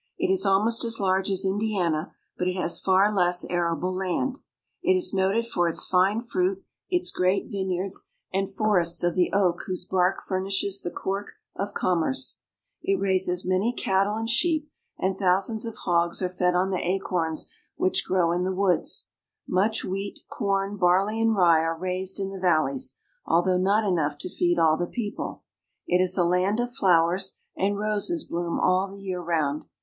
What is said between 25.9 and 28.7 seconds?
is a land of flowers, and roses bloom